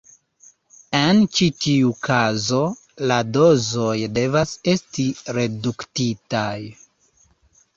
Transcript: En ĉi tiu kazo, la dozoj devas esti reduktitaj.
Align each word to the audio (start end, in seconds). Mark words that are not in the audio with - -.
En 0.99 1.19
ĉi 1.39 1.49
tiu 1.65 1.91
kazo, 2.07 2.61
la 3.11 3.17
dozoj 3.37 3.93
devas 4.19 4.55
esti 4.75 5.07
reduktitaj. 5.39 6.57